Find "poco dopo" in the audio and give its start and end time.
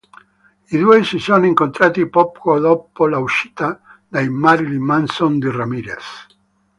2.09-3.05